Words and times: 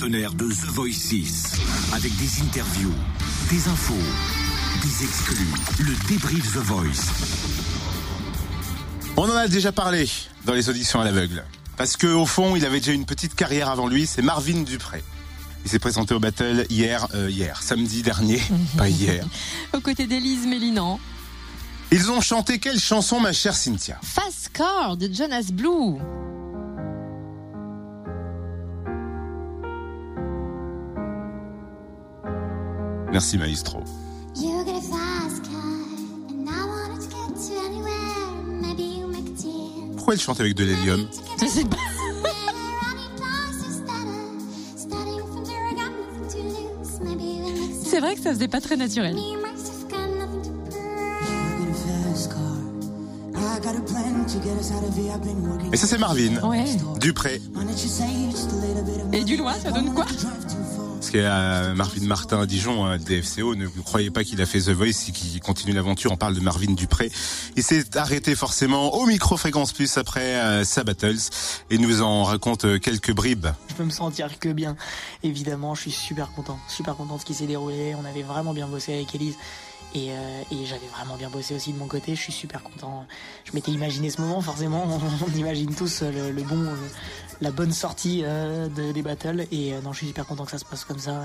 partenaire 0.00 0.32
de 0.32 0.46
The 0.46 0.66
Voice 0.72 0.92
6. 0.94 1.60
Avec 1.92 2.16
des 2.16 2.40
interviews, 2.42 2.94
des 3.50 3.68
infos, 3.68 3.92
des 4.82 5.04
exclus. 5.04 5.46
Le 5.78 6.08
débrief 6.08 6.54
The 6.54 6.58
Voice. 6.58 7.12
On 9.18 9.24
en 9.24 9.36
a 9.36 9.46
déjà 9.46 9.72
parlé 9.72 10.08
dans 10.46 10.54
les 10.54 10.70
auditions 10.70 11.02
à 11.02 11.04
l'aveugle. 11.04 11.44
Parce 11.76 11.98
que 11.98 12.06
au 12.06 12.24
fond, 12.24 12.56
il 12.56 12.64
avait 12.64 12.78
déjà 12.78 12.92
une 12.92 13.04
petite 13.04 13.34
carrière 13.34 13.68
avant 13.68 13.88
lui, 13.88 14.06
c'est 14.06 14.22
Marvin 14.22 14.62
Dupré. 14.62 15.04
Il 15.66 15.70
s'est 15.70 15.78
présenté 15.78 16.14
au 16.14 16.20
battle 16.20 16.64
hier, 16.70 17.06
euh, 17.14 17.28
hier, 17.28 17.62
samedi 17.62 18.02
dernier, 18.02 18.40
pas 18.78 18.88
hier. 18.88 19.26
Aux 19.74 19.80
côtés 19.80 20.06
d'Élise 20.06 20.46
Mélinan. 20.46 20.98
Ils 21.92 22.10
ont 22.10 22.22
chanté 22.22 22.58
quelle 22.58 22.80
chanson, 22.80 23.20
ma 23.20 23.34
chère 23.34 23.54
Cynthia? 23.54 23.98
Fast 24.02 24.50
Car 24.54 24.96
de 24.96 25.12
Jonas 25.12 25.50
Blue. 25.52 25.98
A 33.16 33.20
deal. 39.36 39.96
Pourquoi 39.96 40.14
elle 40.14 40.20
chante 40.20 40.40
avec 40.40 40.54
de 40.54 40.64
l'hélium 40.64 41.08
Je 41.40 41.46
sais 41.46 41.64
pas. 41.64 41.76
C'est 47.84 48.00
vrai 48.00 48.14
que 48.14 48.22
ça 48.22 48.30
faisait 48.32 48.48
pas 48.48 48.60
très 48.60 48.76
naturel. 48.76 49.16
Et 55.72 55.76
ça 55.76 55.86
c'est 55.86 55.98
Marvin 55.98 56.40
Ouais. 56.48 56.64
Dupré. 57.00 57.40
Et 59.12 59.24
du 59.24 59.36
loin, 59.36 59.54
ça 59.54 59.70
donne 59.70 59.92
quoi? 59.92 60.06
Parce 61.00 61.12
qu'il 61.12 61.20
y 61.20 61.24
a 61.24 61.72
Marvin 61.72 62.04
Martin 62.06 62.42
à 62.42 62.46
Dijon, 62.46 62.84
hein, 62.84 62.98
DFCO, 62.98 63.54
ne 63.54 63.64
vous 63.64 63.82
croyez 63.82 64.10
pas 64.10 64.22
qu'il 64.22 64.38
a 64.42 64.44
fait 64.44 64.60
The 64.60 64.68
Voice 64.68 65.08
et 65.08 65.12
qu'il 65.12 65.40
continue 65.40 65.72
l'aventure, 65.72 66.12
on 66.12 66.18
parle 66.18 66.34
de 66.34 66.40
Marvin 66.40 66.72
Dupré. 66.72 67.10
Il 67.56 67.62
s'est 67.62 67.96
arrêté 67.96 68.34
forcément 68.34 68.92
au 68.94 69.06
micro 69.06 69.38
Fréquence 69.38 69.72
Plus 69.72 69.96
après 69.96 70.34
euh, 70.36 70.62
sa 70.62 70.84
Battles 70.84 71.30
et 71.70 71.78
nous 71.78 72.02
en 72.02 72.24
raconte 72.24 72.66
euh, 72.66 72.78
quelques 72.78 73.14
bribes. 73.14 73.46
Je 73.70 73.74
peux 73.76 73.84
me 73.84 73.90
sentir 73.90 74.38
que 74.38 74.50
bien. 74.50 74.76
Évidemment, 75.22 75.74
je 75.74 75.80
suis 75.80 75.90
super 75.90 76.32
content, 76.32 76.58
super 76.68 76.94
content 76.96 77.16
de 77.16 77.20
ce 77.22 77.24
qui 77.24 77.32
s'est 77.32 77.46
déroulé. 77.46 77.94
On 77.94 78.04
avait 78.04 78.22
vraiment 78.22 78.52
bien 78.52 78.68
bossé 78.68 78.92
avec 78.92 79.14
Elise. 79.14 79.36
Et, 79.94 80.12
euh, 80.12 80.42
et 80.52 80.66
j'avais 80.66 80.86
vraiment 80.86 81.16
bien 81.16 81.30
bossé 81.30 81.54
aussi 81.54 81.72
de 81.72 81.78
mon 81.78 81.86
côté. 81.86 82.14
Je 82.14 82.20
suis 82.20 82.32
super 82.32 82.62
content. 82.62 83.06
Je 83.44 83.52
m'étais 83.52 83.72
imaginé 83.72 84.10
ce 84.10 84.20
moment, 84.20 84.40
forcément. 84.40 84.86
On, 85.26 85.38
imagine 85.38 85.74
tous 85.74 86.02
le, 86.02 86.42
bon, 86.42 86.62
euh, 86.62 86.76
la 87.40 87.50
bonne 87.50 87.72
sortie 87.72 88.22
euh, 88.24 88.68
de, 88.68 88.92
des 88.92 89.02
battles. 89.02 89.46
Et 89.50 89.72
euh, 89.72 89.80
non, 89.82 89.92
je 89.92 89.98
suis 89.98 90.06
super 90.08 90.26
content 90.26 90.44
que 90.44 90.50
ça 90.50 90.58
se 90.58 90.64
passe 90.64 90.84
comme 90.84 90.98
ça. 90.98 91.24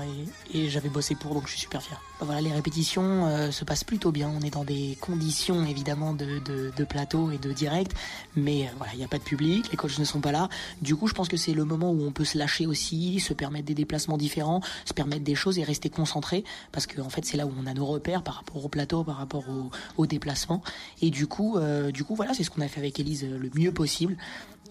Et, 0.54 0.68
j'avais 0.68 0.88
bossé 0.88 1.14
pour, 1.14 1.34
donc 1.34 1.46
je 1.46 1.52
suis 1.52 1.60
super 1.60 1.82
fier. 1.82 2.00
Voilà, 2.20 2.40
les 2.40 2.52
répétitions 2.52 3.26
euh, 3.26 3.50
se 3.50 3.64
passent 3.64 3.84
plutôt 3.84 4.12
bien. 4.12 4.30
On 4.34 4.40
est 4.40 4.50
dans 4.50 4.64
des 4.64 4.96
conditions 5.00 5.64
évidemment 5.66 6.14
de, 6.14 6.84
plateau 6.84 7.30
et 7.30 7.38
de 7.38 7.52
direct, 7.52 7.92
mais 8.36 8.70
voilà, 8.76 8.92
il 8.94 8.98
n'y 8.98 9.04
a 9.04 9.08
pas 9.08 9.18
de 9.18 9.22
public, 9.22 9.70
les 9.70 9.76
coachs 9.76 9.98
ne 9.98 10.04
sont 10.04 10.20
pas 10.20 10.30
là. 10.30 10.48
Du 10.80 10.94
coup, 10.94 11.08
je 11.08 11.14
pense 11.14 11.28
que 11.28 11.36
c'est 11.36 11.52
le 11.52 11.64
moment 11.64 11.90
où 11.90 12.02
on 12.06 12.12
peut 12.12 12.24
se 12.24 12.38
lâcher 12.38 12.66
aussi, 12.66 13.18
se 13.18 13.34
permettre 13.34 13.66
des 13.66 13.74
déplacements 13.74 14.16
différents, 14.16 14.60
se 14.84 14.94
permettre 14.94 15.24
des 15.24 15.34
choses 15.34 15.58
et 15.58 15.64
rester 15.64 15.90
concentré, 15.90 16.44
parce 16.70 16.86
que 16.86 17.00
en 17.00 17.10
fait, 17.10 17.24
c'est 17.24 17.36
là 17.36 17.46
où 17.46 17.52
on 17.58 17.66
a 17.66 17.74
nos 17.74 17.86
repères 17.86 18.22
par 18.22 18.36
rapport 18.36 18.64
au 18.64 18.68
plateau, 18.68 19.02
par 19.02 19.16
rapport 19.16 19.44
au, 19.48 19.70
au 19.96 20.06
déplacement. 20.06 20.62
Et 21.02 21.10
du 21.10 21.26
coup, 21.26 21.58
du 21.92 22.04
coup, 22.04 22.14
voilà, 22.14 22.32
c'est 22.34 22.44
ce 22.44 22.50
qu'on 22.50 22.62
a 22.62 22.68
fait 22.68 22.80
avec 22.80 23.00
Elise 23.00 23.24
le 23.24 23.50
mieux 23.54 23.72
possible. 23.72 24.16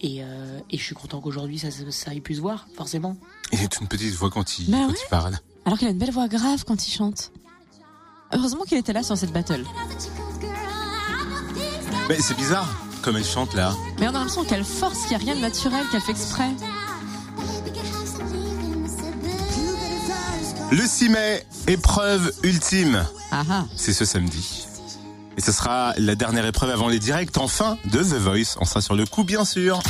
Et, 0.01 0.23
euh, 0.23 0.59
et 0.69 0.77
je 0.77 0.83
suis 0.83 0.95
content 0.95 1.21
qu'aujourd'hui 1.21 1.57
ça, 1.59 1.71
ça, 1.71 1.83
ça 1.89 2.13
ait 2.13 2.19
pu 2.21 2.35
se 2.35 2.41
voir, 2.41 2.67
forcément. 2.75 3.15
Il 3.53 3.59
a 3.59 3.63
une 3.81 3.87
petite 3.87 4.13
voix 4.13 4.29
quand 4.29 4.59
il, 4.59 4.69
Bah 4.69 4.77
quand 4.81 4.87
ouais. 4.89 4.95
il 5.05 5.09
parle. 5.09 5.37
Alors 5.65 5.77
qu'il 5.79 5.87
a 5.87 5.91
une 5.91 5.97
belle 5.97 6.11
voix 6.11 6.27
grave 6.27 6.63
quand 6.65 6.87
il 6.87 6.91
chante. 6.91 7.31
Heureusement 8.33 8.63
qu'il 8.63 8.77
était 8.77 8.93
là 8.93 9.03
sur 9.03 9.17
cette 9.17 9.31
battle. 9.31 9.63
Mais 12.09 12.19
c'est 12.19 12.35
bizarre, 12.35 12.67
comme 13.01 13.15
elle 13.17 13.25
chante 13.25 13.53
là. 13.55 13.73
Mais 13.99 14.05
on 14.07 14.09
a 14.09 14.13
l'impression 14.13 14.43
qu'elle 14.43 14.63
force, 14.65 14.99
qu'il 15.07 15.09
n'y 15.09 15.15
a 15.15 15.17
rien 15.19 15.35
de 15.35 15.41
naturel, 15.41 15.83
qu'elle 15.91 16.01
fait 16.01 16.11
exprès. 16.11 16.49
Le 20.71 20.85
6 20.85 21.09
mai, 21.09 21.45
épreuve 21.67 22.31
ultime. 22.43 23.05
Ah 23.31 23.43
ah. 23.49 23.65
C'est 23.75 23.93
ce 23.93 24.03
samedi. 24.05 24.65
Et 25.37 25.41
ce 25.41 25.51
sera 25.51 25.93
la 25.97 26.15
dernière 26.15 26.45
épreuve 26.45 26.69
avant 26.69 26.87
les 26.87 26.99
directs, 26.99 27.37
enfin, 27.37 27.77
de 27.85 27.99
The 27.99 28.17
Voice. 28.17 28.57
On 28.59 28.65
sera 28.65 28.81
sur 28.81 28.95
le 28.95 29.05
coup, 29.05 29.23
bien 29.23 29.45
sûr. 29.45 29.81